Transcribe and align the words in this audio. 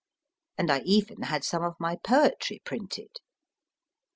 And 0.57 0.71
I 0.71 0.79
even 0.79 1.21
had 1.21 1.43
some 1.43 1.63
of 1.63 1.75
my 1.79 1.95
poetry 2.03 2.59
printed. 2.65 3.17